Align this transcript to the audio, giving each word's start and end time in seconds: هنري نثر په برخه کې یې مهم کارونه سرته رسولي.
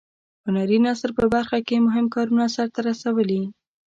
هنري 0.45 0.77
نثر 0.85 1.09
په 1.17 1.23
برخه 1.33 1.57
کې 1.67 1.73
یې 1.77 1.85
مهم 1.87 2.05
کارونه 2.15 2.45
سرته 2.55 2.79
رسولي. 2.89 3.43